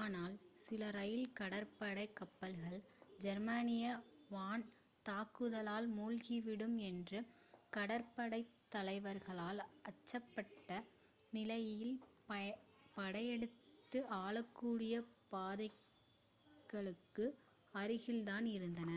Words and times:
ஆனால் 0.00 0.34
சில 0.56 0.90
ராயல் 0.90 1.32
கடற்படை 1.32 2.04
கப்பல்கள் 2.12 2.76
ஜெர்மானிய 3.18 3.86
வான் 4.30 4.64
தாக்குதலால் 5.06 5.88
மூழ்கிவிடும் 5.96 6.76
என்று 6.82 7.20
கடற்படைத்தலைவர்கள் 7.76 9.42
அஞ்சப்பட்ட 9.86 10.70
நிலையில் 11.32 11.96
படையெடுப்புக்கு 12.96 14.02
ஆளாகக்கூடியப் 14.20 15.12
பாதைகளுக்கு 15.32 17.26
அருகில் 17.74 18.24
தான் 18.24 18.48
இருந்தன 18.54 18.90